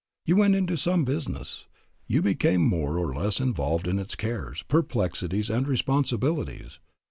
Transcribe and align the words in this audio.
You 0.25 0.35
went 0.35 0.55
into 0.55 0.77
some 0.77 1.05
business. 1.05 1.67
You 2.07 2.23
became 2.23 2.61
more 2.63 2.97
or 2.97 3.13
less 3.13 3.39
involved 3.39 3.87
in 3.87 3.99
its 3.99 4.15
cares, 4.15 4.63
perplexities 4.63 5.47
and 5.51 5.67
responsibilities. 5.67 6.79